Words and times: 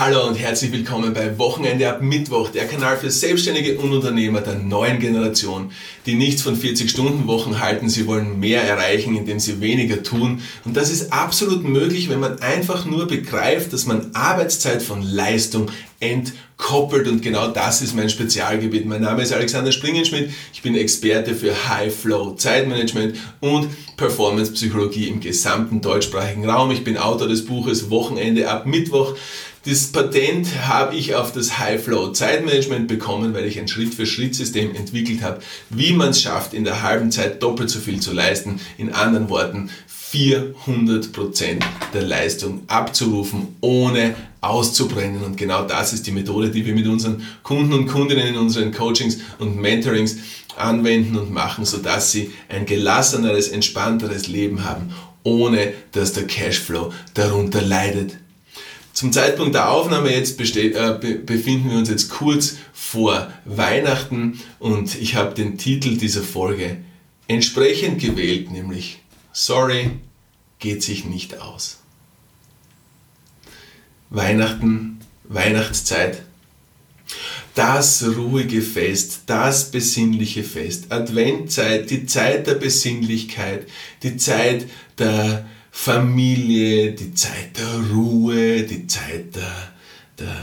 Hallo 0.00 0.26
und 0.26 0.36
herzlich 0.36 0.72
willkommen 0.72 1.12
bei 1.12 1.36
Wochenende 1.36 1.86
ab 1.86 2.00
Mittwoch, 2.00 2.48
der 2.48 2.66
Kanal 2.66 2.96
für 2.96 3.10
Selbstständige 3.10 3.76
und 3.76 3.92
Unternehmer 3.92 4.40
der 4.40 4.54
neuen 4.54 4.98
Generation, 4.98 5.72
die 6.06 6.14
nichts 6.14 6.40
von 6.40 6.56
40-Stunden-Wochen 6.58 7.60
halten. 7.60 7.90
Sie 7.90 8.06
wollen 8.06 8.40
mehr 8.40 8.62
erreichen, 8.62 9.14
indem 9.14 9.38
sie 9.38 9.60
weniger 9.60 10.02
tun. 10.02 10.40
Und 10.64 10.74
das 10.74 10.90
ist 10.90 11.12
absolut 11.12 11.64
möglich, 11.64 12.08
wenn 12.08 12.18
man 12.18 12.38
einfach 12.38 12.86
nur 12.86 13.08
begreift, 13.08 13.74
dass 13.74 13.84
man 13.84 14.12
Arbeitszeit 14.14 14.80
von 14.80 15.02
Leistung 15.02 15.66
entkoppelt. 16.00 17.06
Und 17.06 17.20
genau 17.20 17.48
das 17.48 17.82
ist 17.82 17.94
mein 17.94 18.08
Spezialgebiet. 18.08 18.86
Mein 18.86 19.02
Name 19.02 19.22
ist 19.22 19.34
Alexander 19.34 19.70
Springenschmidt. 19.70 20.30
Ich 20.54 20.62
bin 20.62 20.76
Experte 20.76 21.34
für 21.34 21.68
High 21.68 21.94
Flow, 21.94 22.36
Zeitmanagement 22.36 23.16
und 23.40 23.68
Performance 23.98 24.52
Psychologie 24.52 25.08
im 25.08 25.20
gesamten 25.20 25.82
deutschsprachigen 25.82 26.48
Raum. 26.48 26.70
Ich 26.70 26.84
bin 26.84 26.96
Autor 26.96 27.28
des 27.28 27.44
Buches 27.44 27.90
Wochenende 27.90 28.48
ab 28.48 28.64
Mittwoch. 28.64 29.14
Das 29.66 29.88
Patent 29.88 30.66
habe 30.66 30.96
ich 30.96 31.14
auf 31.14 31.32
das 31.32 31.58
High 31.58 31.84
Flow 31.84 32.12
Zeitmanagement 32.12 32.88
bekommen, 32.88 33.34
weil 33.34 33.44
ich 33.44 33.60
ein 33.60 33.68
Schritt-für-Schritt-System 33.68 34.74
entwickelt 34.74 35.22
habe, 35.22 35.40
wie 35.68 35.92
man 35.92 36.10
es 36.10 36.22
schafft, 36.22 36.54
in 36.54 36.64
der 36.64 36.82
halben 36.82 37.12
Zeit 37.12 37.42
doppelt 37.42 37.68
so 37.68 37.78
viel 37.78 38.00
zu 38.00 38.14
leisten. 38.14 38.58
In 38.78 38.90
anderen 38.90 39.28
Worten, 39.28 39.68
400% 40.12 41.60
der 41.92 42.02
Leistung 42.02 42.62
abzurufen, 42.68 43.56
ohne 43.60 44.14
auszubrennen. 44.40 45.22
Und 45.22 45.36
genau 45.36 45.66
das 45.66 45.92
ist 45.92 46.06
die 46.06 46.12
Methode, 46.12 46.50
die 46.50 46.64
wir 46.64 46.74
mit 46.74 46.86
unseren 46.86 47.22
Kunden 47.42 47.74
und 47.74 47.86
Kundinnen 47.86 48.28
in 48.28 48.38
unseren 48.38 48.72
Coachings 48.72 49.18
und 49.38 49.60
Mentorings 49.60 50.16
anwenden 50.56 51.16
und 51.16 51.30
machen, 51.34 51.66
sodass 51.66 52.12
sie 52.12 52.30
ein 52.48 52.64
gelasseneres, 52.64 53.48
entspannteres 53.48 54.26
Leben 54.26 54.64
haben, 54.64 54.94
ohne 55.22 55.74
dass 55.92 56.14
der 56.14 56.26
Cashflow 56.26 56.94
darunter 57.12 57.60
leidet. 57.60 58.16
Zum 58.92 59.12
Zeitpunkt 59.12 59.54
der 59.54 59.70
Aufnahme 59.70 60.12
jetzt 60.12 60.36
besteht, 60.36 60.74
äh, 60.74 60.98
be 61.00 61.14
befinden 61.14 61.70
wir 61.70 61.78
uns 61.78 61.88
jetzt 61.88 62.10
kurz 62.10 62.56
vor 62.72 63.32
Weihnachten 63.44 64.40
und 64.58 65.00
ich 65.00 65.14
habe 65.14 65.34
den 65.34 65.58
Titel 65.58 65.96
dieser 65.96 66.22
Folge 66.22 66.78
entsprechend 67.28 68.00
gewählt, 68.00 68.50
nämlich 68.50 68.98
Sorry, 69.32 69.90
geht 70.58 70.82
sich 70.82 71.04
nicht 71.04 71.40
aus. 71.40 71.78
Weihnachten, 74.10 74.98
Weihnachtszeit, 75.24 76.22
das 77.54 78.04
ruhige 78.16 78.62
Fest, 78.62 79.22
das 79.26 79.70
besinnliche 79.70 80.42
Fest, 80.42 80.90
Adventzeit, 80.90 81.90
die 81.90 82.06
Zeit 82.06 82.46
der 82.48 82.54
Besinnlichkeit, 82.54 83.68
die 84.02 84.16
Zeit 84.16 84.66
der 84.98 85.46
Familie, 85.70 86.92
die 86.92 87.14
Zeit 87.14 87.56
der 87.56 87.90
Ruhe, 87.92 88.64
die 88.64 88.86
Zeit 88.86 89.36
der, 89.36 89.72
der, 90.18 90.36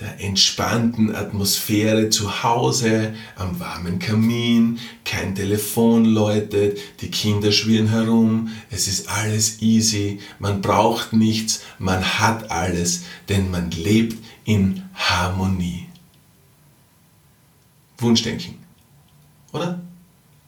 der 0.00 0.20
entspannten 0.20 1.14
Atmosphäre 1.14 2.10
zu 2.10 2.42
Hause, 2.42 3.14
am 3.36 3.58
warmen 3.58 3.98
Kamin, 3.98 4.78
kein 5.04 5.34
Telefon 5.34 6.04
läutet, 6.04 6.78
die 7.00 7.10
Kinder 7.10 7.52
schwirren 7.52 7.88
herum, 7.88 8.50
es 8.70 8.86
ist 8.86 9.08
alles 9.08 9.60
easy, 9.62 10.20
man 10.38 10.62
braucht 10.62 11.12
nichts, 11.12 11.62
man 11.78 12.02
hat 12.20 12.50
alles, 12.50 13.02
denn 13.28 13.50
man 13.50 13.70
lebt 13.72 14.16
in 14.44 14.84
Harmonie. 14.94 15.86
Wunschdenken, 17.98 18.54
oder? 19.52 19.80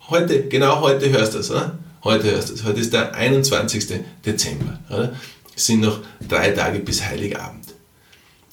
Heute, 0.08 0.48
genau 0.48 0.80
heute 0.80 1.10
hörst 1.10 1.34
du 1.34 1.38
das, 1.38 1.50
oder? 1.50 1.78
Heute. 2.04 2.44
Heute 2.64 2.80
ist 2.80 2.92
der 2.92 3.14
21. 3.14 3.86
Dezember. 4.24 4.78
Oder? 4.90 5.18
Es 5.56 5.66
sind 5.66 5.80
noch 5.80 6.02
drei 6.28 6.50
Tage 6.50 6.80
bis 6.80 7.02
Heiligabend. 7.02 7.64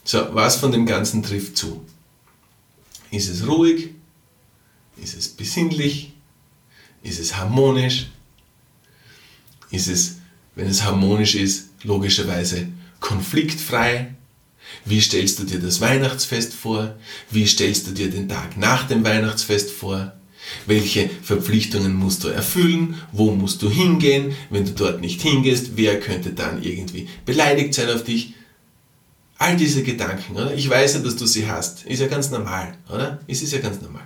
So, 0.05 0.33
was 0.33 0.55
von 0.55 0.71
dem 0.71 0.85
Ganzen 0.85 1.21
trifft 1.21 1.57
zu? 1.57 1.85
Ist 3.11 3.29
es 3.29 3.45
ruhig? 3.45 3.89
Ist 4.95 5.17
es 5.17 5.27
besinnlich? 5.27 6.13
Ist 7.03 7.19
es 7.19 7.35
harmonisch? 7.35 8.07
Ist 9.69 9.88
es, 9.88 10.17
wenn 10.56 10.67
es 10.67 10.84
harmonisch 10.84 11.35
ist, 11.35 11.69
logischerweise 11.84 12.69
konfliktfrei? 13.01 14.16
Wie 14.85 15.01
stellst 15.01 15.40
du 15.40 15.44
dir 15.44 15.59
das 15.59 15.81
Weihnachtsfest 15.81 16.53
vor? 16.53 16.95
Wie 17.29 17.47
stellst 17.47 17.88
du 17.88 17.91
dir 17.91 18.09
den 18.09 18.29
Tag 18.29 18.56
nach 18.56 18.88
dem 18.88 19.03
Weihnachtsfest 19.03 19.72
vor? 19.72 20.13
Welche 20.66 21.09
Verpflichtungen 21.22 21.94
musst 21.94 22.23
du 22.23 22.28
erfüllen? 22.28 22.95
Wo 23.12 23.31
musst 23.31 23.62
du 23.62 23.69
hingehen? 23.69 24.34
Wenn 24.50 24.66
du 24.66 24.72
dort 24.72 25.01
nicht 25.01 25.22
hingehst, 25.22 25.72
wer 25.75 26.00
könnte 26.00 26.31
dann 26.31 26.63
irgendwie 26.63 27.07
beleidigt 27.25 27.73
sein 27.73 27.89
auf 27.89 28.03
dich? 28.03 28.34
All 29.38 29.57
diese 29.57 29.84
Gedanken, 29.84 30.35
oder? 30.35 30.53
Ich 30.53 30.69
weiß 30.69 30.95
ja, 30.95 31.00
dass 31.00 31.16
du 31.16 31.25
sie 31.25 31.47
hast. 31.47 31.85
Ist 31.85 32.00
ja 32.00 32.07
ganz 32.07 32.29
normal, 32.29 32.75
oder? 32.90 33.19
Es 33.28 33.41
ist 33.41 33.53
ja 33.53 33.59
ganz 33.59 33.81
normal. 33.81 34.03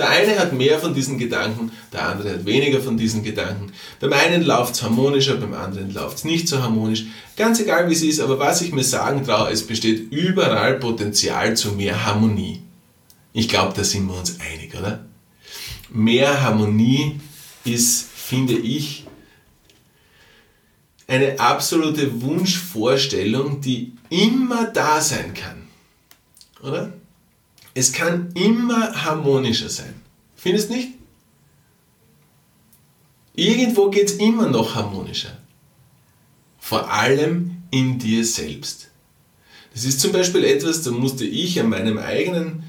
Der 0.00 0.08
eine 0.08 0.38
hat 0.38 0.54
mehr 0.54 0.78
von 0.78 0.94
diesen 0.94 1.18
Gedanken, 1.18 1.70
der 1.92 2.08
andere 2.08 2.30
hat 2.30 2.46
weniger 2.46 2.80
von 2.80 2.96
diesen 2.96 3.22
Gedanken. 3.22 3.70
Beim 4.00 4.14
einen 4.14 4.42
läuft 4.42 4.74
es 4.74 4.82
harmonischer, 4.82 5.36
beim 5.36 5.52
anderen 5.52 5.92
läuft 5.92 6.16
es 6.16 6.24
nicht 6.24 6.48
so 6.48 6.62
harmonisch. 6.62 7.04
Ganz 7.36 7.60
egal 7.60 7.90
wie 7.90 7.92
es 7.92 8.00
ist, 8.00 8.20
aber 8.20 8.38
was 8.38 8.62
ich 8.62 8.72
mir 8.72 8.82
sagen 8.82 9.26
traue, 9.26 9.50
es 9.50 9.66
besteht 9.66 10.10
überall 10.10 10.78
Potenzial 10.78 11.54
zu 11.54 11.72
mehr 11.72 12.06
Harmonie. 12.06 12.62
Ich 13.34 13.48
glaube, 13.50 13.74
da 13.76 13.84
sind 13.84 14.06
wir 14.06 14.18
uns 14.18 14.38
einig, 14.40 14.74
oder? 14.74 15.04
Mehr 15.90 16.42
Harmonie 16.42 17.20
ist, 17.64 18.06
finde 18.10 18.54
ich, 18.54 19.06
eine 21.06 21.40
absolute 21.40 22.22
Wunschvorstellung, 22.22 23.60
die 23.60 23.92
immer 24.08 24.66
da 24.66 25.00
sein 25.00 25.34
kann. 25.34 25.68
Oder? 26.62 26.92
Es 27.74 27.92
kann 27.92 28.32
immer 28.34 29.04
harmonischer 29.04 29.68
sein. 29.68 29.94
Findest 30.36 30.70
nicht? 30.70 30.90
Irgendwo 33.34 33.90
geht 33.90 34.10
es 34.10 34.16
immer 34.16 34.48
noch 34.48 34.74
harmonischer. 34.74 35.36
Vor 36.58 36.92
allem 36.92 37.62
in 37.70 37.98
dir 37.98 38.24
selbst. 38.24 38.90
Das 39.72 39.84
ist 39.84 40.00
zum 40.00 40.12
Beispiel 40.12 40.44
etwas, 40.44 40.82
da 40.82 40.90
musste 40.90 41.24
ich 41.24 41.58
an 41.60 41.68
meinem 41.68 41.98
eigenen 41.98 42.64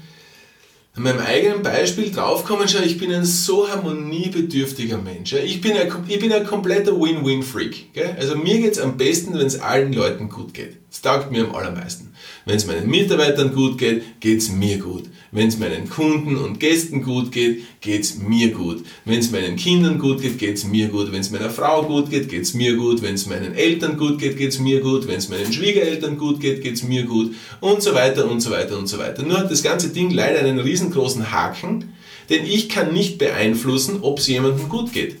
an 0.94 1.04
meinem 1.04 1.20
eigenen 1.20 1.62
Beispiel 1.62 2.10
draufkommen, 2.10 2.68
schau, 2.68 2.82
ich 2.82 2.98
bin 2.98 3.12
ein 3.12 3.24
so 3.24 3.68
harmoniebedürftiger 3.68 4.98
Mensch. 4.98 5.32
Ich 5.32 5.60
bin 5.62 5.72
ein, 5.72 5.90
ich 6.06 6.18
bin 6.18 6.32
ein 6.32 6.44
kompletter 6.44 6.92
Win-Win-Freak. 6.92 7.86
Also 8.18 8.36
mir 8.36 8.58
geht 8.58 8.72
es 8.72 8.78
am 8.78 8.98
besten, 8.98 9.32
wenn 9.38 9.46
es 9.46 9.60
allen 9.60 9.92
Leuten 9.92 10.28
gut 10.28 10.52
geht. 10.52 10.81
Das 10.92 11.00
taugt 11.00 11.32
mir 11.32 11.46
am 11.46 11.54
allermeisten. 11.54 12.12
Wenn 12.44 12.56
es 12.56 12.66
meinen 12.66 12.86
Mitarbeitern 12.86 13.54
gut 13.54 13.78
geht, 13.78 14.20
geht 14.20 14.40
es 14.40 14.50
mir 14.50 14.76
gut. 14.76 15.04
Wenn 15.30 15.48
es 15.48 15.58
meinen 15.58 15.88
Kunden 15.88 16.36
und 16.36 16.60
Gästen 16.60 17.02
gut 17.02 17.32
geht, 17.32 17.62
geht 17.80 18.02
es 18.02 18.18
mir 18.18 18.50
gut. 18.50 18.84
Wenn 19.06 19.18
es 19.18 19.30
meinen 19.30 19.56
Kindern 19.56 19.98
gut 19.98 20.20
geht, 20.20 20.38
geht 20.38 20.58
es 20.58 20.64
mir 20.64 20.88
gut. 20.88 21.10
Wenn 21.10 21.22
es 21.22 21.30
meiner 21.30 21.48
Frau 21.48 21.84
gut 21.84 22.10
geht, 22.10 22.28
geht 22.28 22.42
es 22.42 22.52
mir 22.52 22.76
gut. 22.76 23.00
Wenn 23.00 23.14
es 23.14 23.24
meinen 23.24 23.54
Eltern 23.54 23.96
gut 23.96 24.18
geht, 24.18 24.36
geht 24.36 24.50
es 24.50 24.58
mir 24.58 24.82
gut. 24.82 25.08
Wenn 25.08 25.16
es 25.16 25.30
meinen 25.30 25.50
Schwiegereltern 25.50 26.18
gut 26.18 26.40
geht, 26.40 26.60
geht 26.60 26.74
es 26.74 26.82
mir 26.82 27.04
gut. 27.04 27.34
Und 27.60 27.82
so 27.82 27.94
weiter 27.94 28.30
und 28.30 28.40
so 28.40 28.50
weiter 28.50 28.78
und 28.78 28.86
so 28.86 28.98
weiter. 28.98 29.22
Nur 29.22 29.38
hat 29.38 29.50
das 29.50 29.62
ganze 29.62 29.88
Ding 29.88 30.10
leider 30.10 30.40
einen 30.40 30.58
riesengroßen 30.58 31.32
Haken, 31.32 31.94
denn 32.28 32.44
ich 32.44 32.68
kann 32.68 32.92
nicht 32.92 33.16
beeinflussen, 33.16 34.00
ob 34.02 34.18
es 34.18 34.26
jemandem 34.26 34.68
gut 34.68 34.92
geht. 34.92 35.16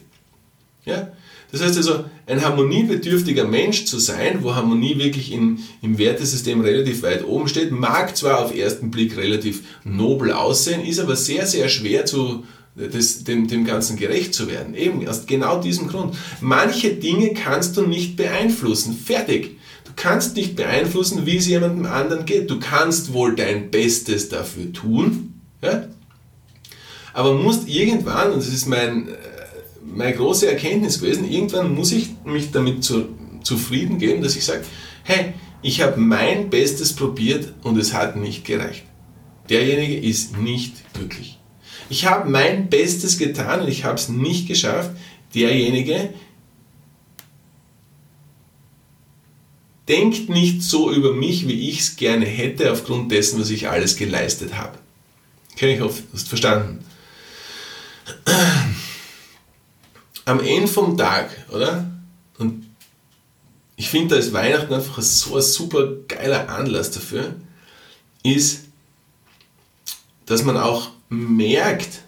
Ja? 0.84 1.12
Das 1.52 1.60
heißt 1.60 1.76
also, 1.76 2.06
ein 2.26 2.42
harmoniebedürftiger 2.42 3.44
Mensch 3.44 3.84
zu 3.84 3.98
sein, 3.98 4.42
wo 4.42 4.54
Harmonie 4.54 4.98
wirklich 4.98 5.30
in, 5.30 5.58
im 5.82 5.98
Wertesystem 5.98 6.62
relativ 6.62 7.02
weit 7.02 7.26
oben 7.26 7.46
steht, 7.46 7.70
mag 7.72 8.16
zwar 8.16 8.40
auf 8.40 8.56
ersten 8.56 8.90
Blick 8.90 9.18
relativ 9.18 9.62
nobel 9.84 10.32
aussehen, 10.32 10.82
ist 10.82 10.98
aber 10.98 11.14
sehr, 11.14 11.46
sehr 11.46 11.68
schwer 11.68 12.06
zu, 12.06 12.44
das, 12.74 13.24
dem, 13.24 13.48
dem 13.48 13.66
Ganzen 13.66 13.98
gerecht 13.98 14.32
zu 14.32 14.48
werden. 14.48 14.74
Eben 14.74 15.06
aus 15.06 15.26
genau 15.26 15.60
diesem 15.60 15.88
Grund. 15.88 16.16
Manche 16.40 16.94
Dinge 16.94 17.34
kannst 17.34 17.76
du 17.76 17.82
nicht 17.82 18.16
beeinflussen. 18.16 18.96
Fertig. 18.96 19.58
Du 19.84 19.92
kannst 19.94 20.36
nicht 20.36 20.56
beeinflussen, 20.56 21.26
wie 21.26 21.36
es 21.36 21.46
jemandem 21.46 21.84
anderen 21.84 22.24
geht. 22.24 22.50
Du 22.50 22.60
kannst 22.60 23.12
wohl 23.12 23.36
dein 23.36 23.70
Bestes 23.70 24.30
dafür 24.30 24.72
tun, 24.72 25.34
ja? 25.60 25.84
aber 27.12 27.34
musst 27.34 27.68
irgendwann, 27.68 28.32
und 28.32 28.38
das 28.38 28.48
ist 28.48 28.66
mein 28.66 29.08
meine 29.94 30.14
große 30.14 30.48
Erkenntnis 30.48 31.00
gewesen, 31.00 31.30
irgendwann 31.30 31.74
muss 31.74 31.92
ich 31.92 32.08
mich 32.24 32.50
damit 32.50 32.84
zu, 32.84 33.08
zufrieden 33.42 33.98
geben, 33.98 34.22
dass 34.22 34.36
ich 34.36 34.44
sage, 34.44 34.64
hey, 35.04 35.34
ich 35.62 35.80
habe 35.80 36.00
mein 36.00 36.50
Bestes 36.50 36.94
probiert 36.94 37.54
und 37.62 37.78
es 37.78 37.94
hat 37.94 38.16
nicht 38.16 38.44
gereicht. 38.44 38.84
Derjenige 39.48 39.96
ist 39.96 40.36
nicht 40.36 40.92
glücklich. 40.94 41.38
Ich 41.88 42.06
habe 42.06 42.28
mein 42.28 42.68
Bestes 42.68 43.18
getan 43.18 43.60
und 43.60 43.68
ich 43.68 43.84
habe 43.84 43.96
es 43.96 44.08
nicht 44.08 44.48
geschafft. 44.48 44.90
Derjenige 45.34 46.10
denkt 49.88 50.28
nicht 50.28 50.62
so 50.62 50.92
über 50.92 51.12
mich, 51.12 51.46
wie 51.46 51.68
ich 51.68 51.80
es 51.80 51.96
gerne 51.96 52.24
hätte, 52.24 52.72
aufgrund 52.72 53.12
dessen, 53.12 53.40
was 53.40 53.50
ich 53.50 53.68
alles 53.68 53.96
geleistet 53.96 54.56
habe. 54.56 54.78
Okay, 55.52 55.74
ich 55.74 55.80
hoffe, 55.80 56.02
du 56.02 56.14
hast 56.14 56.28
verstanden 56.28 56.84
am 60.24 60.40
Ende 60.40 60.68
vom 60.68 60.96
Tag, 60.96 61.30
oder? 61.50 61.90
Und 62.38 62.66
ich 63.76 63.88
finde, 63.88 64.14
da 64.14 64.20
ist 64.20 64.32
Weihnachten 64.32 64.72
einfach 64.72 65.02
so 65.02 65.36
ein 65.36 65.42
super 65.42 65.88
geiler 66.08 66.48
Anlass 66.48 66.90
dafür, 66.90 67.34
ist, 68.22 68.66
dass 70.26 70.44
man 70.44 70.56
auch 70.56 70.90
merkt, 71.08 72.02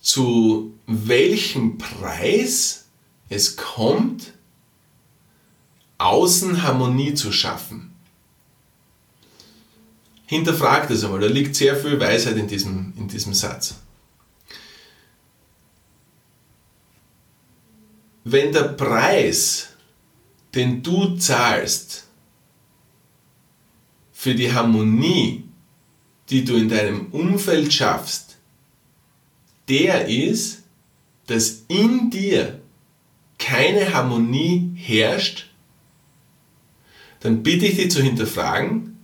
zu 0.00 0.72
welchem 0.86 1.78
Preis 1.78 2.86
es 3.28 3.56
kommt, 3.56 4.32
Außenharmonie 5.98 7.14
zu 7.14 7.30
schaffen. 7.30 7.94
Hinterfragt 10.26 10.90
es 10.90 11.04
einmal, 11.04 11.20
da 11.20 11.26
liegt 11.26 11.54
sehr 11.54 11.76
viel 11.76 12.00
Weisheit 12.00 12.36
in 12.36 12.48
diesem, 12.48 12.92
in 12.96 13.08
diesem 13.08 13.34
Satz. 13.34 13.74
Wenn 18.24 18.52
der 18.52 18.64
Preis, 18.64 19.70
den 20.54 20.82
du 20.82 21.16
zahlst, 21.16 22.06
für 24.12 24.34
die 24.34 24.52
Harmonie, 24.52 25.44
die 26.28 26.44
du 26.44 26.54
in 26.54 26.68
deinem 26.68 27.06
Umfeld 27.06 27.72
schaffst, 27.72 28.36
der 29.68 30.08
ist, 30.08 30.62
dass 31.26 31.62
in 31.68 32.10
dir 32.10 32.60
keine 33.38 33.94
Harmonie 33.94 34.72
herrscht, 34.76 35.48
dann 37.20 37.42
bitte 37.42 37.66
ich 37.66 37.76
dich 37.76 37.90
zu 37.90 38.02
hinterfragen, 38.02 38.98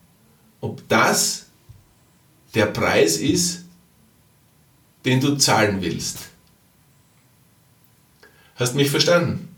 ob 0.61 0.87
das 0.89 1.47
der 2.55 2.67
Preis 2.67 3.17
ist, 3.19 3.65
den 5.05 5.21
du 5.21 5.37
zahlen 5.37 5.81
willst. 5.81 6.31
Hast 8.57 8.75
mich 8.75 8.91
verstanden? 8.91 9.55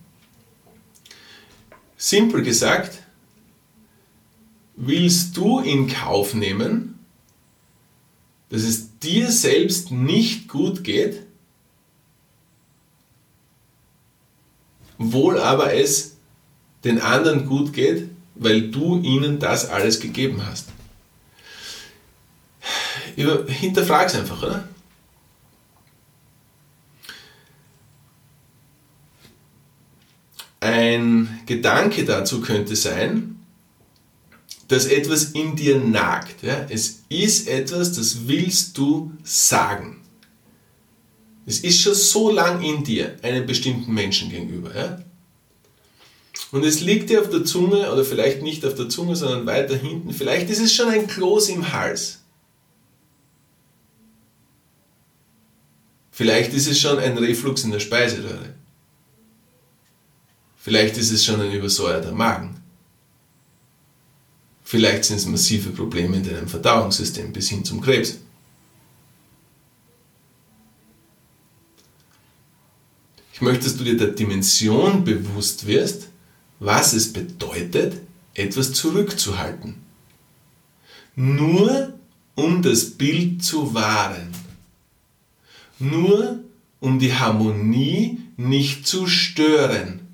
Simpel 1.96 2.42
gesagt, 2.42 2.98
willst 4.76 5.36
du 5.36 5.60
in 5.60 5.88
Kauf 5.88 6.34
nehmen, 6.34 6.98
dass 8.50 8.62
es 8.62 8.98
dir 8.98 9.30
selbst 9.30 9.90
nicht 9.90 10.48
gut 10.48 10.84
geht, 10.84 11.22
wohl 14.96 15.38
aber 15.38 15.74
es 15.74 16.16
den 16.84 17.00
anderen 17.00 17.46
gut 17.46 17.72
geht, 17.72 18.08
weil 18.34 18.70
du 18.70 19.00
ihnen 19.00 19.38
das 19.38 19.68
alles 19.68 20.00
gegeben 20.00 20.44
hast. 20.46 20.68
Hinterfrag 23.16 24.06
es 24.06 24.14
einfach, 24.14 24.42
oder? 24.42 24.68
Ein 30.68 31.40
Gedanke 31.46 32.04
dazu 32.04 32.42
könnte 32.42 32.76
sein, 32.76 33.36
dass 34.68 34.84
etwas 34.84 35.32
in 35.32 35.56
dir 35.56 35.78
nagt. 35.78 36.42
Ja? 36.42 36.66
Es 36.68 37.04
ist 37.08 37.48
etwas, 37.48 37.92
das 37.92 38.28
willst 38.28 38.76
du 38.76 39.12
sagen. 39.22 40.02
Es 41.46 41.60
ist 41.60 41.80
schon 41.80 41.94
so 41.94 42.30
lang 42.30 42.62
in 42.62 42.84
dir, 42.84 43.16
einem 43.22 43.46
bestimmten 43.46 43.94
Menschen 43.94 44.28
gegenüber. 44.28 44.76
Ja? 44.76 45.02
Und 46.52 46.64
es 46.64 46.80
liegt 46.80 47.08
dir 47.08 47.22
auf 47.22 47.30
der 47.30 47.44
Zunge, 47.44 47.90
oder 47.90 48.04
vielleicht 48.04 48.42
nicht 48.42 48.66
auf 48.66 48.74
der 48.74 48.90
Zunge, 48.90 49.16
sondern 49.16 49.46
weiter 49.46 49.74
hinten. 49.74 50.12
Vielleicht 50.12 50.50
ist 50.50 50.60
es 50.60 50.74
schon 50.74 50.88
ein 50.90 51.06
Kloß 51.06 51.48
im 51.48 51.72
Hals. 51.72 52.18
Vielleicht 56.10 56.52
ist 56.52 56.68
es 56.68 56.78
schon 56.78 56.98
ein 56.98 57.16
Reflux 57.16 57.64
in 57.64 57.70
der 57.70 57.80
Speiseröhre. 57.80 58.57
Vielleicht 60.68 60.98
ist 60.98 61.10
es 61.10 61.24
schon 61.24 61.40
ein 61.40 61.50
übersäuerter 61.50 62.12
Magen. 62.12 62.60
Vielleicht 64.64 65.06
sind 65.06 65.16
es 65.16 65.24
massive 65.24 65.70
Probleme 65.70 66.18
in 66.18 66.24
deinem 66.24 66.46
Verdauungssystem 66.46 67.32
bis 67.32 67.48
hin 67.48 67.64
zum 67.64 67.80
Krebs. 67.80 68.18
Ich 73.32 73.40
möchte, 73.40 73.64
dass 73.64 73.78
du 73.78 73.84
dir 73.84 73.96
der 73.96 74.08
Dimension 74.08 75.04
bewusst 75.04 75.66
wirst, 75.66 76.08
was 76.58 76.92
es 76.92 77.14
bedeutet, 77.14 78.02
etwas 78.34 78.74
zurückzuhalten. 78.74 79.76
Nur 81.16 81.94
um 82.34 82.60
das 82.60 82.90
Bild 82.90 83.42
zu 83.42 83.72
wahren. 83.72 84.34
Nur 85.78 86.40
um 86.80 86.98
die 86.98 87.14
Harmonie 87.14 88.18
nicht 88.36 88.86
zu 88.86 89.06
stören. 89.06 90.07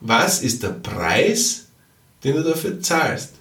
Was 0.00 0.42
ist 0.42 0.62
der 0.62 0.70
Preis, 0.70 1.66
den 2.24 2.36
du 2.36 2.42
dafür 2.42 2.80
zahlst? 2.80 3.34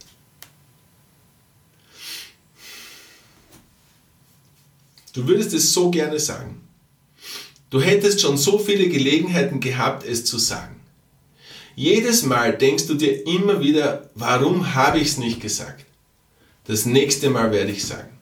Du 5.13 5.27
würdest 5.27 5.53
es 5.53 5.73
so 5.73 5.89
gerne 5.89 6.19
sagen. 6.19 6.61
Du 7.69 7.81
hättest 7.81 8.21
schon 8.21 8.37
so 8.37 8.57
viele 8.57 8.89
Gelegenheiten 8.89 9.59
gehabt, 9.59 10.05
es 10.05 10.25
zu 10.25 10.37
sagen. 10.37 10.75
Jedes 11.75 12.23
Mal 12.23 12.57
denkst 12.57 12.87
du 12.87 12.95
dir 12.95 13.25
immer 13.25 13.61
wieder, 13.61 14.09
warum 14.15 14.75
habe 14.75 14.99
ich 14.99 15.09
es 15.09 15.17
nicht 15.17 15.39
gesagt? 15.39 15.85
Das 16.65 16.85
nächste 16.85 17.29
Mal 17.29 17.51
werde 17.51 17.71
ich 17.71 17.85
sagen. 17.85 18.17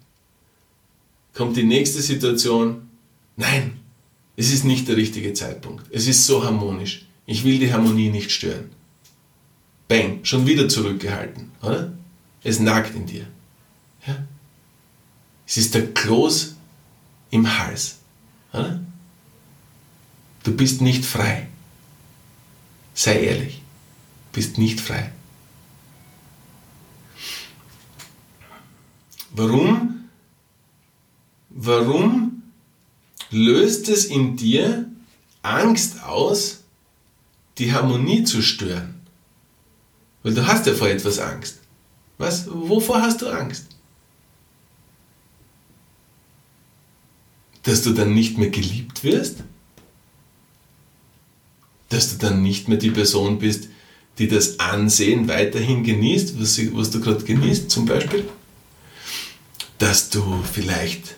Kommt 1.33 1.57
die 1.57 1.63
nächste 1.63 2.01
Situation, 2.01 2.89
nein, 3.35 3.79
es 4.35 4.51
ist 4.51 4.63
nicht 4.63 4.87
der 4.87 4.97
richtige 4.97 5.33
Zeitpunkt. 5.33 5.85
Es 5.91 6.07
ist 6.07 6.25
so 6.25 6.43
harmonisch. 6.43 7.06
Ich 7.27 7.43
will 7.43 7.59
die 7.59 7.71
Harmonie 7.71 8.09
nicht 8.09 8.31
stören. 8.31 8.71
Bang, 9.87 10.23
schon 10.23 10.47
wieder 10.47 10.67
zurückgehalten, 10.67 11.51
oder? 11.61 11.93
Es 12.41 12.59
nagt 12.59 12.95
in 12.95 13.05
dir. 13.05 13.27
Ja? 14.05 14.25
Es 15.45 15.57
ist 15.57 15.75
der 15.75 15.93
Kloß 15.93 16.55
im 17.29 17.59
Hals, 17.59 17.97
oder? 18.53 18.79
Du 20.43 20.55
bist 20.55 20.81
nicht 20.81 21.05
frei. 21.05 21.47
Sei 22.93 23.21
ehrlich, 23.21 23.61
bist 24.31 24.57
nicht 24.57 24.79
frei. 24.79 25.11
Warum? 29.31 30.07
Warum 31.49 32.43
löst 33.29 33.89
es 33.89 34.05
in 34.05 34.37
dir 34.37 34.89
Angst 35.41 36.03
aus, 36.03 36.63
die 37.57 37.73
Harmonie 37.73 38.23
zu 38.23 38.41
stören? 38.41 39.01
Weil 40.23 40.33
du 40.33 40.45
hast 40.45 40.65
ja 40.65 40.73
vor 40.73 40.89
etwas 40.89 41.19
Angst. 41.19 41.59
Was? 42.17 42.47
Wovor 42.49 43.01
hast 43.01 43.21
du 43.21 43.27
Angst? 43.27 43.67
Dass 47.63 47.81
du 47.81 47.93
dann 47.93 48.13
nicht 48.13 48.37
mehr 48.37 48.49
geliebt 48.49 49.03
wirst? 49.03 49.37
dass 51.89 52.11
du 52.11 52.17
dann 52.17 52.41
nicht 52.41 52.67
mehr 52.67 52.77
die 52.77 52.91
Person 52.91 53.39
bist, 53.39 53.69
die 54.17 54.27
das 54.27 54.59
Ansehen 54.59 55.27
weiterhin 55.27 55.83
genießt, 55.83 56.39
was, 56.39 56.59
was 56.73 56.89
du 56.89 56.99
gerade 56.99 57.23
genießt 57.23 57.69
zum 57.69 57.85
Beispiel. 57.85 58.27
Dass 59.77 60.09
du 60.09 60.43
vielleicht 60.51 61.15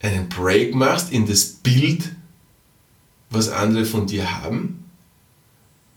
einen 0.00 0.28
Break 0.28 0.74
machst 0.74 1.12
in 1.12 1.26
das 1.26 1.44
Bild, 1.44 2.10
was 3.34 3.48
andere 3.48 3.84
von 3.84 4.06
dir 4.06 4.42
haben. 4.42 4.84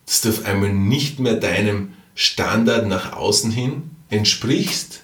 Dass 0.05 0.21
du 0.21 0.29
auf 0.29 0.45
einmal 0.45 0.73
nicht 0.73 1.19
mehr 1.19 1.35
deinem 1.35 1.93
Standard 2.15 2.87
nach 2.87 3.13
außen 3.13 3.51
hin 3.51 3.91
entsprichst. 4.09 5.01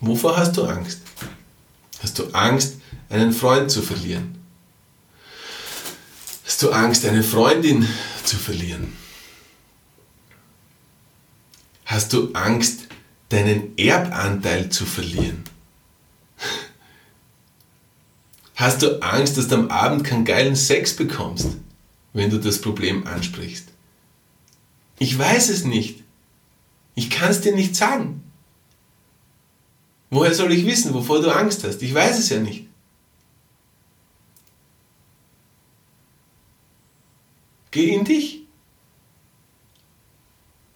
Wovor 0.00 0.36
hast 0.36 0.56
du 0.56 0.64
Angst? 0.64 1.00
Hast 2.02 2.18
du 2.18 2.26
Angst, 2.32 2.76
einen 3.10 3.32
Freund 3.32 3.70
zu 3.70 3.82
verlieren? 3.82 4.38
Hast 6.44 6.62
du 6.62 6.70
Angst, 6.70 7.04
eine 7.04 7.22
Freundin 7.22 7.86
zu 8.24 8.36
verlieren? 8.36 8.96
Hast 11.84 12.12
du 12.12 12.32
Angst, 12.32 12.86
deinen 13.28 13.76
Erbanteil 13.76 14.70
zu 14.70 14.86
verlieren? 14.86 15.44
Hast 18.60 18.82
du 18.82 19.02
Angst, 19.02 19.38
dass 19.38 19.48
du 19.48 19.54
am 19.54 19.70
Abend 19.70 20.04
keinen 20.04 20.26
geilen 20.26 20.54
Sex 20.54 20.94
bekommst, 20.94 21.56
wenn 22.12 22.28
du 22.28 22.38
das 22.38 22.60
Problem 22.60 23.06
ansprichst? 23.06 23.68
Ich 24.98 25.18
weiß 25.18 25.48
es 25.48 25.64
nicht. 25.64 26.04
Ich 26.94 27.08
kann 27.08 27.30
es 27.30 27.40
dir 27.40 27.54
nicht 27.54 27.74
sagen. 27.74 28.22
Woher 30.10 30.34
soll 30.34 30.52
ich 30.52 30.66
wissen, 30.66 30.92
wovor 30.92 31.22
du 31.22 31.34
Angst 31.34 31.64
hast? 31.64 31.80
Ich 31.80 31.94
weiß 31.94 32.18
es 32.18 32.28
ja 32.28 32.38
nicht. 32.38 32.66
Geh 37.70 37.94
in 37.94 38.04
dich. 38.04 38.42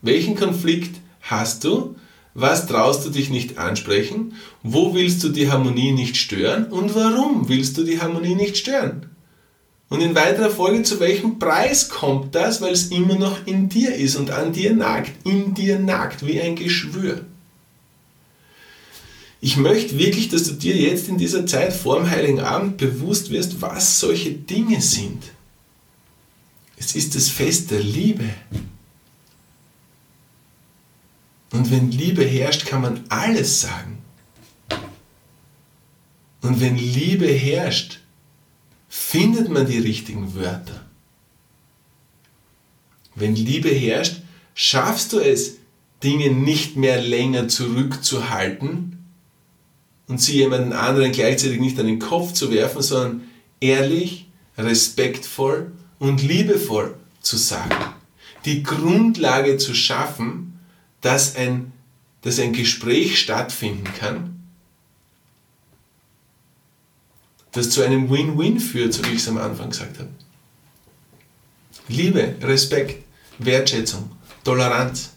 Welchen 0.00 0.36
Konflikt 0.36 0.98
hast 1.20 1.64
du, 1.64 1.96
Was 2.34 2.66
traust 2.66 3.06
du 3.06 3.10
dich 3.10 3.30
nicht 3.30 3.58
ansprechen? 3.58 4.34
Wo 4.64 4.92
willst 4.92 5.22
du 5.22 5.28
die 5.28 5.50
Harmonie 5.50 5.92
nicht 5.92 6.16
stören? 6.16 6.66
Und 6.66 6.94
warum 6.96 7.48
willst 7.48 7.78
du 7.78 7.84
die 7.84 8.00
Harmonie 8.00 8.34
nicht 8.34 8.56
stören? 8.56 9.10
Und 9.88 10.00
in 10.00 10.16
weiterer 10.16 10.50
Folge, 10.50 10.82
zu 10.82 10.98
welchem 10.98 11.38
Preis 11.38 11.88
kommt 11.88 12.34
das? 12.34 12.60
Weil 12.60 12.72
es 12.72 12.88
immer 12.88 13.14
noch 13.14 13.46
in 13.46 13.68
dir 13.68 13.94
ist 13.94 14.16
und 14.16 14.32
an 14.32 14.52
dir 14.52 14.74
nagt, 14.74 15.12
in 15.24 15.54
dir 15.54 15.78
nagt, 15.78 16.26
wie 16.26 16.40
ein 16.40 16.56
Geschwür. 16.56 17.24
Ich 19.40 19.56
möchte 19.56 19.98
wirklich, 19.98 20.28
dass 20.30 20.44
du 20.44 20.54
dir 20.54 20.74
jetzt 20.74 21.08
in 21.08 21.18
dieser 21.18 21.46
Zeit 21.46 21.72
vor 21.72 21.96
dem 21.96 22.10
Heiligen 22.10 22.40
Abend 22.40 22.78
bewusst 22.78 23.30
wirst, 23.30 23.60
was 23.62 24.00
solche 24.00 24.32
Dinge 24.32 24.80
sind. 24.80 25.22
Es 26.76 26.96
ist 26.96 27.14
das 27.14 27.28
Fest 27.28 27.70
der 27.70 27.80
Liebe. 27.80 28.24
Und 31.54 31.70
wenn 31.70 31.92
Liebe 31.92 32.24
herrscht, 32.24 32.66
kann 32.66 32.82
man 32.82 33.04
alles 33.08 33.60
sagen. 33.60 33.98
Und 36.42 36.60
wenn 36.60 36.76
Liebe 36.76 37.28
herrscht, 37.28 38.00
findet 38.88 39.48
man 39.48 39.64
die 39.64 39.78
richtigen 39.78 40.34
Wörter. 40.34 40.84
Wenn 43.14 43.36
Liebe 43.36 43.68
herrscht, 43.68 44.22
schaffst 44.54 45.12
du 45.12 45.20
es, 45.20 45.58
Dinge 46.02 46.30
nicht 46.30 46.76
mehr 46.76 47.00
länger 47.00 47.46
zurückzuhalten 47.46 49.04
und 50.08 50.20
sie 50.20 50.34
jemanden 50.38 50.72
anderen 50.72 51.12
gleichzeitig 51.12 51.60
nicht 51.60 51.78
an 51.78 51.86
den 51.86 52.00
Kopf 52.00 52.32
zu 52.32 52.50
werfen, 52.50 52.82
sondern 52.82 53.22
ehrlich, 53.60 54.26
respektvoll 54.58 55.70
und 56.00 56.20
liebevoll 56.20 56.96
zu 57.20 57.36
sagen. 57.36 57.94
Die 58.44 58.64
Grundlage 58.64 59.56
zu 59.56 59.72
schaffen, 59.72 60.53
dass 61.04 61.36
ein, 61.36 61.72
dass 62.22 62.38
ein 62.38 62.54
Gespräch 62.54 63.18
stattfinden 63.18 63.84
kann, 63.98 64.42
das 67.52 67.68
zu 67.68 67.82
einem 67.82 68.10
Win-Win 68.10 68.58
führt, 68.58 68.94
so 68.94 69.04
wie 69.04 69.10
ich 69.10 69.16
es 69.16 69.28
am 69.28 69.36
Anfang 69.36 69.68
gesagt 69.68 69.98
habe. 69.98 70.08
Liebe, 71.88 72.36
Respekt, 72.40 73.04
Wertschätzung, 73.38 74.12
Toleranz, 74.44 75.10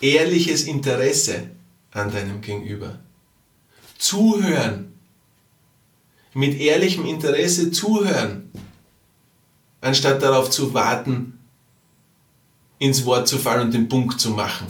ehrliches 0.00 0.64
Interesse 0.64 1.48
an 1.92 2.10
deinem 2.10 2.40
Gegenüber, 2.40 2.98
zuhören, 3.98 4.94
mit 6.34 6.58
ehrlichem 6.58 7.06
Interesse 7.06 7.70
zuhören, 7.70 8.50
anstatt 9.80 10.20
darauf 10.22 10.50
zu 10.50 10.74
warten, 10.74 11.35
ins 12.78 13.04
Wort 13.04 13.28
zu 13.28 13.38
fallen 13.38 13.66
und 13.66 13.74
den 13.74 13.88
Punkt 13.88 14.20
zu 14.20 14.30
machen. 14.30 14.66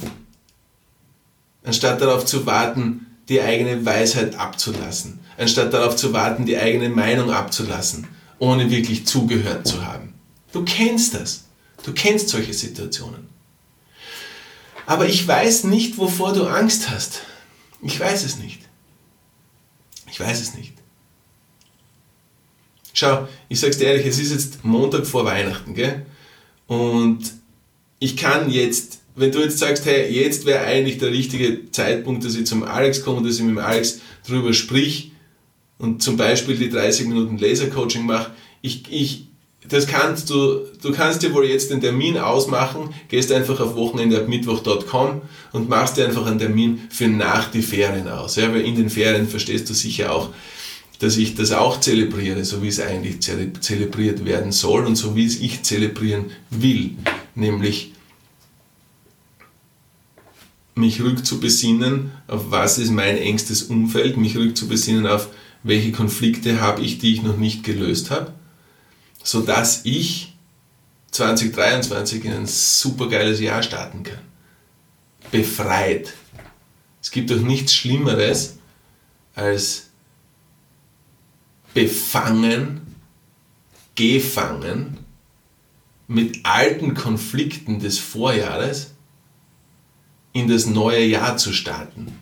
Anstatt 1.65 2.01
darauf 2.01 2.25
zu 2.25 2.47
warten, 2.47 3.07
die 3.29 3.41
eigene 3.41 3.85
Weisheit 3.85 4.37
abzulassen. 4.37 5.19
Anstatt 5.37 5.73
darauf 5.73 5.97
zu 5.97 6.13
warten, 6.13 6.47
die 6.47 6.57
eigene 6.57 6.89
Meinung 6.89 7.31
abzulassen, 7.31 8.07
ohne 8.39 8.71
wirklich 8.71 9.07
zugehört 9.07 9.67
zu 9.67 9.85
haben. 9.85 10.15
Du 10.53 10.65
kennst 10.65 11.15
das. 11.15 11.45
Du 11.83 11.93
kennst 11.93 12.29
solche 12.29 12.55
Situationen. 12.55 13.29
Aber 14.87 15.07
ich 15.09 15.27
weiß 15.27 15.65
nicht, 15.65 15.99
wovor 15.99 16.33
du 16.33 16.47
Angst 16.47 16.89
hast. 16.91 17.23
Ich 17.83 17.99
weiß 17.99 18.25
es 18.25 18.39
nicht. 18.39 18.61
Ich 20.09 20.21
weiß 20.21 20.41
es 20.41 20.55
nicht. 20.55 20.75
Schau, 22.93 23.29
ich 23.49 23.61
sag's 23.61 23.79
dir 23.79 23.89
ehrlich, 23.89 24.07
es 24.07 24.19
ist 24.19 24.33
jetzt 24.33 24.65
Montag 24.65 25.07
vor 25.07 25.25
Weihnachten, 25.25 25.75
gell? 25.75 26.07
Und 26.67 27.35
ich 27.99 28.17
kann 28.17 28.51
jetzt, 28.51 29.01
wenn 29.15 29.33
du 29.33 29.41
jetzt 29.41 29.59
sagst, 29.59 29.87
hey, 29.87 30.13
jetzt 30.13 30.47
wäre 30.47 30.65
eigentlich 30.65 30.99
der 30.99 31.11
richtige 31.11 31.71
Zeitpunkt, 31.71 32.25
dass 32.25 32.35
ich 32.35 32.47
zum 32.47 32.63
Alex 32.63 33.03
komme 33.03 33.19
und 33.19 33.27
dass 33.27 33.37
ich 33.37 33.43
mit 33.43 33.51
dem 33.51 33.59
Alex 33.59 34.01
drüber 34.27 34.53
sprich 34.53 35.13
und 35.79 36.03
zum 36.03 36.17
Beispiel 36.17 36.57
die 36.57 36.71
30 36.71 37.07
Minuten 37.07 37.39
Laser-Coaching 37.39 38.05
mache, 38.05 38.33
ich, 38.61 38.85
ich, 38.91 39.29
das 39.69 39.87
kannst 39.87 40.31
du, 40.31 40.61
du 40.83 40.93
kannst 40.93 41.23
dir 41.23 41.33
wohl 41.33 41.47
jetzt 41.47 41.71
den 41.71 41.81
Termin 41.81 42.19
ausmachen, 42.19 42.95
gehst 43.09 43.33
einfach 43.33 43.61
auf 43.61 43.75
wochenendeabmittwoch.com 43.77 45.23
und 45.53 45.69
machst 45.69 45.97
dir 45.97 46.07
einfach 46.07 46.27
einen 46.27 46.39
Termin 46.39 46.83
für 46.91 47.09
nach 47.09 47.51
die 47.51 47.63
Ferien 47.63 48.09
aus. 48.09 48.37
Ja, 48.37 48.53
weil 48.53 48.63
in 48.63 48.77
den 48.77 48.91
Ferien 48.91 49.29
verstehst 49.29 49.69
du 49.71 49.75
sicher 49.75 50.13
auch, 50.13 50.31
dass 50.99 51.17
ich 51.17 51.35
das 51.35 51.53
auch 51.53 51.81
zelebriere, 51.81 52.45
so 52.45 52.63
wie 52.63 52.69
es 52.69 52.81
eigentlich 52.81 53.21
zelebriert 53.21 54.25
werden 54.25 54.53
soll 54.53 54.87
und 54.87 54.97
so 54.97 55.15
wie 55.15 55.27
es 55.27 55.41
ich 55.41 55.63
zelebrieren 55.63 56.27
will 56.51 56.97
nämlich 57.37 57.93
mich 60.75 61.01
rückzubesinnen, 61.01 62.13
auf 62.27 62.51
was 62.51 62.79
ist 62.79 62.91
mein 62.91 63.17
engstes 63.17 63.63
Umfeld, 63.65 64.17
mich 64.17 64.37
rückzubesinnen 64.37 65.07
auf 65.07 65.29
welche 65.63 65.91
Konflikte 65.91 66.61
habe 66.61 66.83
ich, 66.83 66.99
die 66.99 67.15
ich 67.15 67.23
noch 67.23 67.39
nicht 67.39 67.65
gelöst 67.65 68.11
habe, 68.11 68.33
sodass 69.23 69.85
ich 69.85 70.37
2023 71.11 72.25
in 72.25 72.33
ein 72.33 72.47
supergeiles 72.47 73.41
Jahr 73.41 73.63
starten 73.63 74.03
kann. 74.03 74.21
Befreit. 75.31 76.13
Es 77.03 77.11
gibt 77.11 77.31
doch 77.31 77.41
nichts 77.41 77.75
Schlimmeres 77.75 78.59
als 79.35 79.89
befangen, 81.75 82.95
gefangen 83.95 85.06
mit 86.09 86.41
alten 86.45 86.95
Konflikten 86.95 87.81
des 87.81 87.99
Vorjahres 87.99 88.95
in 90.33 90.49
das 90.49 90.67
neue 90.67 91.05
Jahr 91.05 91.37
zu 91.37 91.53
starten. 91.53 92.19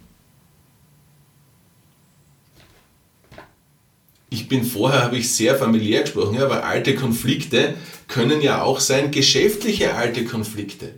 Ich 4.30 4.48
bin 4.48 4.64
vorher, 4.64 5.02
habe 5.02 5.18
ich 5.18 5.30
sehr 5.30 5.56
familiär 5.56 6.02
gesprochen, 6.02 6.34
ja, 6.34 6.48
weil 6.48 6.62
alte 6.62 6.94
Konflikte 6.94 7.74
können 8.08 8.40
ja 8.40 8.62
auch 8.62 8.80
sein 8.80 9.10
geschäftliche 9.10 9.94
alte 9.94 10.24
Konflikte. 10.24 10.94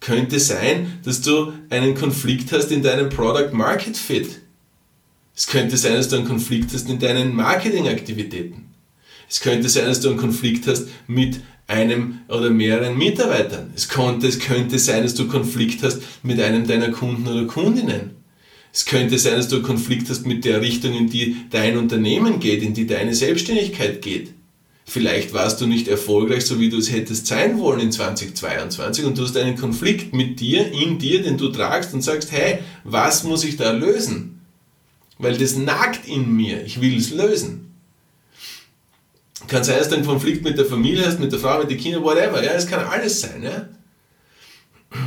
Könnte 0.00 0.38
sein, 0.38 1.00
dass 1.04 1.22
du 1.22 1.52
einen 1.70 1.94
Konflikt 1.94 2.52
hast 2.52 2.70
in 2.70 2.82
deinem 2.82 3.08
Product 3.08 3.52
Market 3.52 3.96
Fit. 3.96 4.40
Es 5.34 5.46
könnte 5.46 5.76
sein, 5.76 5.94
dass 5.94 6.08
du 6.08 6.16
einen 6.16 6.28
Konflikt 6.28 6.72
hast 6.72 6.88
in 6.88 6.98
deinen 6.98 7.34
Marketingaktivitäten. 7.34 8.66
Es 9.28 9.40
könnte 9.40 9.68
sein, 9.68 9.86
dass 9.86 10.00
du 10.00 10.10
einen 10.10 10.18
Konflikt 10.18 10.66
hast 10.66 10.88
mit 11.06 11.40
einem 11.66 12.20
oder 12.28 12.50
mehreren 12.50 12.98
Mitarbeitern. 12.98 13.72
Es, 13.74 13.88
konnte, 13.88 14.26
es 14.26 14.38
könnte 14.38 14.78
sein, 14.78 15.02
dass 15.02 15.14
du 15.14 15.26
Konflikt 15.28 15.82
hast 15.82 16.02
mit 16.22 16.40
einem 16.40 16.66
deiner 16.66 16.90
Kunden 16.90 17.26
oder 17.26 17.46
Kundinnen. 17.46 18.10
Es 18.72 18.84
könnte 18.84 19.18
sein, 19.18 19.36
dass 19.36 19.48
du 19.48 19.62
Konflikt 19.62 20.10
hast 20.10 20.26
mit 20.26 20.44
der 20.44 20.60
Richtung, 20.60 20.94
in 20.94 21.08
die 21.08 21.36
dein 21.50 21.78
Unternehmen 21.78 22.40
geht, 22.40 22.62
in 22.62 22.74
die 22.74 22.86
deine 22.86 23.14
Selbstständigkeit 23.14 24.02
geht. 24.02 24.34
Vielleicht 24.86 25.32
warst 25.32 25.60
du 25.60 25.66
nicht 25.66 25.88
erfolgreich, 25.88 26.44
so 26.44 26.60
wie 26.60 26.68
du 26.68 26.76
es 26.76 26.92
hättest 26.92 27.26
sein 27.26 27.58
wollen 27.58 27.80
in 27.80 27.92
2022 27.92 29.06
und 29.06 29.16
du 29.16 29.22
hast 29.22 29.36
einen 29.36 29.56
Konflikt 29.56 30.12
mit 30.12 30.40
dir, 30.40 30.70
in 30.72 30.98
dir, 30.98 31.22
den 31.22 31.38
du 31.38 31.48
tragst 31.48 31.94
und 31.94 32.02
sagst, 32.02 32.32
hey, 32.32 32.58
was 32.82 33.24
muss 33.24 33.44
ich 33.44 33.56
da 33.56 33.72
lösen? 33.72 34.40
Weil 35.18 35.38
das 35.38 35.56
nagt 35.56 36.06
in 36.06 36.36
mir, 36.36 36.64
ich 36.64 36.80
will 36.82 36.98
es 36.98 37.10
lösen. 37.10 37.73
Kann 39.48 39.64
sein, 39.64 39.78
dass 39.78 39.88
du 39.88 39.96
einen 39.96 40.06
Konflikt 40.06 40.44
mit 40.44 40.56
der 40.58 40.64
Familie 40.64 41.06
hast, 41.06 41.20
mit 41.20 41.32
der 41.32 41.38
Frau, 41.38 41.58
mit 41.58 41.70
den 41.70 41.78
Kindern, 41.78 42.02
whatever. 42.02 42.42
Ja, 42.42 42.52
es 42.52 42.66
kann 42.66 42.86
alles 42.86 43.20
sein. 43.20 43.42
Ja? 43.42 43.68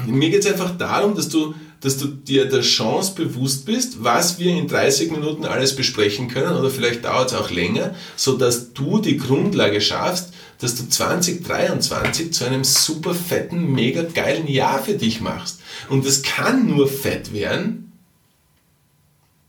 Mir 0.06 0.30
geht 0.30 0.42
es 0.42 0.52
einfach 0.52 0.78
darum, 0.78 1.16
dass 1.16 1.30
du, 1.30 1.56
dass 1.80 1.98
du 1.98 2.08
dir 2.08 2.46
der 2.46 2.62
Chance 2.62 3.14
bewusst 3.16 3.66
bist, 3.66 4.04
was 4.04 4.38
wir 4.38 4.52
in 4.52 4.68
30 4.68 5.12
Minuten 5.12 5.46
alles 5.46 5.76
besprechen 5.76 6.28
können 6.28 6.56
oder 6.56 6.70
vielleicht 6.70 7.06
dauert 7.06 7.32
es 7.32 7.38
auch 7.38 7.50
länger, 7.50 7.96
sodass 8.16 8.74
du 8.74 9.00
die 9.00 9.18
Grundlage 9.18 9.82
schaffst, 9.82 10.34
dass 10.60 10.76
du 10.76 10.90
2023 10.90 12.34
zu 12.34 12.46
einem 12.46 12.64
super 12.64 13.14
fetten, 13.14 13.72
mega 13.72 14.04
geilen 14.04 14.48
Jahr 14.48 14.84
für 14.84 14.94
dich 14.94 15.22
machst. 15.22 15.60
Und 15.90 16.06
es 16.06 16.24
kann 16.24 16.68
nur 16.68 16.88
fett 16.88 17.34
werden, 17.34 17.92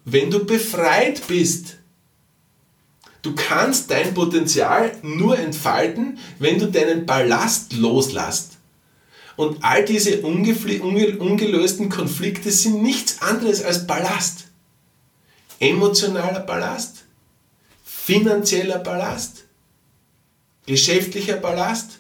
wenn 0.04 0.30
du 0.30 0.45
befreit 0.45 1.26
bist 1.26 1.77
Du 3.22 3.34
kannst 3.34 3.90
dein 3.90 4.14
Potenzial 4.14 4.96
nur 5.02 5.38
entfalten, 5.38 6.18
wenn 6.38 6.58
du 6.58 6.70
deinen 6.70 7.04
Ballast 7.04 7.72
loslässt. 7.72 8.58
Und 9.37 9.62
all 9.64 9.84
diese 9.84 10.20
ungelösten 10.22 11.88
Konflikte 11.88 12.50
sind 12.50 12.82
nichts 12.82 13.22
anderes 13.22 13.62
als 13.62 13.87
Ballast. 13.87 14.48
Emotionaler 15.60 16.40
Ballast, 16.40 17.04
finanzieller 17.84 18.78
Ballast, 18.78 19.44
geschäftlicher 20.66 21.37
Ballast, 21.37 21.98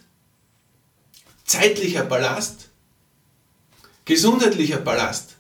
zeitlicher 1.44 2.04
Ballast, 2.04 2.68
gesundheitlicher 4.04 4.78
Ballast. 4.78 5.34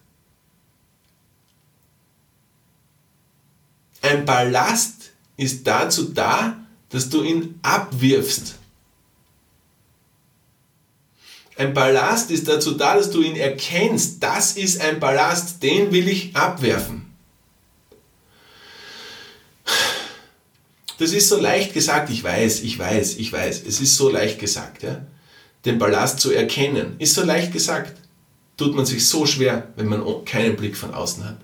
Ein 4.02 4.24
Ballast 4.24 5.10
ist 5.38 5.66
dazu 5.66 6.12
da, 6.12 6.58
dass 6.90 7.08
du 7.08 7.22
ihn 7.22 7.58
abwirfst. 7.62 8.56
Ein 11.56 11.74
Ballast 11.74 12.30
ist 12.30 12.46
dazu 12.46 12.72
da, 12.72 12.96
dass 12.96 13.10
du 13.10 13.22
ihn 13.22 13.36
erkennst. 13.36 14.22
Das 14.22 14.52
ist 14.56 14.80
ein 14.80 15.00
Ballast, 15.00 15.62
den 15.62 15.90
will 15.90 16.08
ich 16.08 16.36
abwerfen. 16.36 17.06
Das 20.98 21.12
ist 21.12 21.28
so 21.28 21.40
leicht 21.40 21.74
gesagt, 21.74 22.10
ich 22.10 22.22
weiß, 22.22 22.62
ich 22.62 22.78
weiß, 22.78 23.16
ich 23.16 23.32
weiß. 23.32 23.62
Es 23.66 23.80
ist 23.80 23.96
so 23.96 24.08
leicht 24.08 24.38
gesagt, 24.38 24.82
ja. 24.82 25.02
Den 25.64 25.78
Ballast 25.78 26.20
zu 26.20 26.32
erkennen, 26.32 26.96
ist 26.98 27.14
so 27.14 27.24
leicht 27.24 27.52
gesagt. 27.52 27.96
Tut 28.56 28.74
man 28.74 28.86
sich 28.86 29.06
so 29.06 29.26
schwer, 29.26 29.68
wenn 29.76 29.86
man 29.86 30.02
keinen 30.24 30.56
Blick 30.56 30.76
von 30.76 30.94
außen 30.94 31.24
hat. 31.24 31.38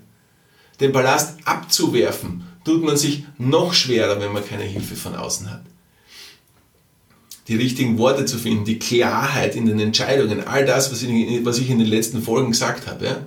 Den 0.79 0.91
Ballast 0.91 1.37
abzuwerfen, 1.45 2.44
tut 2.65 2.83
man 2.83 2.97
sich 2.97 3.23
noch 3.37 3.73
schwerer, 3.73 4.19
wenn 4.19 4.33
man 4.33 4.45
keine 4.45 4.63
Hilfe 4.63 4.95
von 4.95 5.15
außen 5.15 5.49
hat. 5.49 5.61
Die 7.47 7.55
richtigen 7.55 7.97
Worte 7.99 8.25
zu 8.25 8.37
finden, 8.37 8.65
die 8.65 8.79
Klarheit 8.79 9.55
in 9.55 9.67
den 9.67 9.79
Entscheidungen, 9.79 10.47
all 10.47 10.65
das, 10.65 10.91
was 10.91 11.03
ich, 11.03 11.45
was 11.45 11.59
ich 11.59 11.69
in 11.69 11.79
den 11.79 11.87
letzten 11.87 12.21
Folgen 12.21 12.51
gesagt 12.51 12.87
habe, 12.87 13.05
ja? 13.05 13.17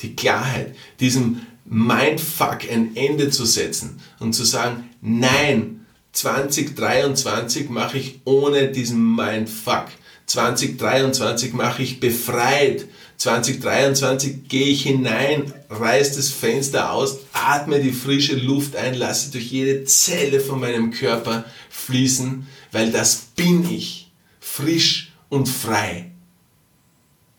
die 0.00 0.16
Klarheit, 0.16 0.74
diesem 0.98 1.42
Mindfuck 1.66 2.60
ein 2.70 2.96
Ende 2.96 3.30
zu 3.30 3.44
setzen 3.44 4.00
und 4.18 4.32
zu 4.32 4.44
sagen, 4.44 4.90
nein, 5.02 5.86
2023 6.12 7.68
mache 7.68 7.98
ich 7.98 8.20
ohne 8.24 8.68
diesen 8.68 9.14
Mindfuck. 9.14 9.86
2023 10.26 11.52
mache 11.52 11.82
ich 11.82 12.00
befreit. 12.00 12.86
2023 13.16 14.48
gehe 14.48 14.66
ich 14.66 14.82
hinein, 14.82 15.52
reiß 15.70 16.16
das 16.16 16.28
Fenster 16.28 16.92
aus, 16.92 17.18
atme 17.32 17.80
die 17.80 17.92
frische 17.92 18.36
Luft 18.36 18.76
ein, 18.76 18.94
lasse 18.94 19.30
durch 19.30 19.50
jede 19.50 19.84
Zelle 19.84 20.40
von 20.40 20.60
meinem 20.60 20.90
Körper 20.90 21.44
fließen, 21.70 22.46
weil 22.72 22.92
das 22.92 23.16
bin 23.36 23.68
ich. 23.70 24.10
Frisch 24.40 25.12
und 25.28 25.48
frei. 25.48 26.10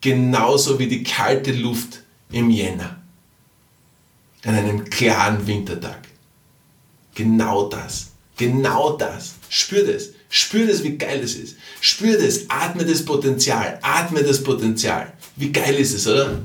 Genauso 0.01 0.79
wie 0.79 0.87
die 0.87 1.03
kalte 1.03 1.51
Luft 1.51 2.01
im 2.31 2.49
Jänner. 2.49 3.01
An 4.43 4.55
einem 4.55 4.85
klaren 4.85 5.45
Wintertag. 5.47 6.07
Genau 7.15 7.67
das. 7.67 8.11
Genau 8.37 8.95
das. 8.97 9.33
Spür 9.49 9.83
das. 9.83 10.09
Spür 10.29 10.67
das, 10.67 10.83
wie 10.83 10.97
geil 10.97 11.21
das 11.21 11.33
ist. 11.33 11.57
Spür 11.81 12.17
das. 12.17 12.49
Atme 12.49 12.85
das 12.85 13.03
Potenzial. 13.03 13.79
Atme 13.81 14.23
das 14.23 14.43
Potenzial. 14.43 15.13
Wie 15.37 15.51
geil 15.51 15.75
ist 15.75 15.93
es, 15.93 16.07
oder? 16.07 16.41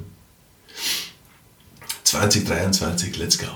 2023, 2.05 3.17
let's 3.17 3.39
go. 3.39 3.47